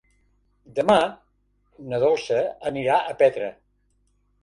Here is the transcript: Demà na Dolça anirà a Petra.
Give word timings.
Demà 0.79 0.95
na 1.93 2.01
Dolça 2.07 2.43
anirà 2.73 3.01
a 3.01 3.17
Petra. 3.25 3.55